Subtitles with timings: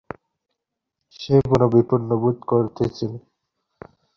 [1.19, 3.11] সে বড় বিপন্নবোধ করিতেছিল।